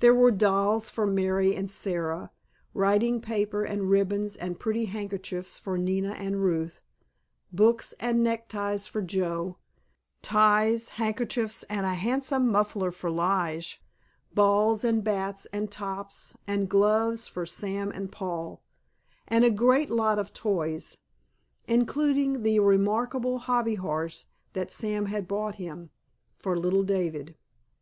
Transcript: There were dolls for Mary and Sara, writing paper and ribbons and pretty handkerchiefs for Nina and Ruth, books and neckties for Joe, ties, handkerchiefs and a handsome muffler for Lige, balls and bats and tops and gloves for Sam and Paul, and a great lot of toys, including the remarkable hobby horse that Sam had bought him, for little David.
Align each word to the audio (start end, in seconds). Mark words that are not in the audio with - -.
There 0.00 0.14
were 0.14 0.30
dolls 0.30 0.88
for 0.88 1.06
Mary 1.06 1.54
and 1.54 1.70
Sara, 1.70 2.30
writing 2.72 3.20
paper 3.20 3.64
and 3.64 3.90
ribbons 3.90 4.34
and 4.34 4.58
pretty 4.58 4.86
handkerchiefs 4.86 5.58
for 5.58 5.76
Nina 5.76 6.12
and 6.12 6.42
Ruth, 6.42 6.80
books 7.52 7.92
and 8.00 8.24
neckties 8.24 8.86
for 8.86 9.02
Joe, 9.02 9.58
ties, 10.22 10.88
handkerchiefs 10.96 11.64
and 11.64 11.84
a 11.84 11.92
handsome 11.92 12.48
muffler 12.50 12.90
for 12.90 13.10
Lige, 13.10 13.78
balls 14.32 14.84
and 14.84 15.04
bats 15.04 15.44
and 15.52 15.70
tops 15.70 16.34
and 16.46 16.66
gloves 16.70 17.28
for 17.28 17.44
Sam 17.44 17.90
and 17.92 18.10
Paul, 18.10 18.62
and 19.26 19.44
a 19.44 19.50
great 19.50 19.90
lot 19.90 20.18
of 20.18 20.32
toys, 20.32 20.96
including 21.66 22.42
the 22.42 22.58
remarkable 22.60 23.36
hobby 23.40 23.74
horse 23.74 24.28
that 24.54 24.72
Sam 24.72 25.04
had 25.04 25.28
bought 25.28 25.56
him, 25.56 25.90
for 26.38 26.56
little 26.58 26.84
David. 26.84 27.34